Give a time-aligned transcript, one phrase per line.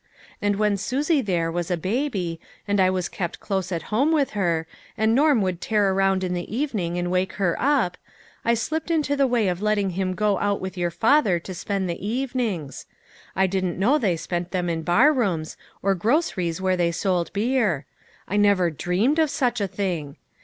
[0.41, 4.31] And when Susie there, was a baby, and I was kept close at home with
[4.31, 4.65] her,
[4.97, 7.99] and Norm would tear around in the evening and wake her up,
[8.43, 11.87] I slipped into the way of letting him go out with your father to spend
[11.87, 12.87] the evenings;
[13.35, 17.85] I didn't know they spent them in bar rooms, or groceries where they sold beer.
[18.27, 20.17] I never dreamed of such a thing.